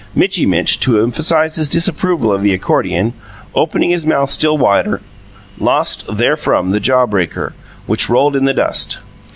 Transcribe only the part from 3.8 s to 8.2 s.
his mouth still wider, lost therefrom the jaw breaker, which